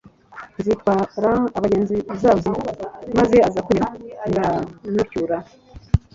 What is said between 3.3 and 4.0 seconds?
aza kwemera